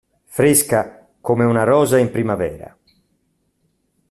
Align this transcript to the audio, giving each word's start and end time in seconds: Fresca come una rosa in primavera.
Fresca 0.25 1.05
come 1.21 1.43
una 1.45 1.61
rosa 1.63 1.99
in 1.99 2.09
primavera. 2.09 2.75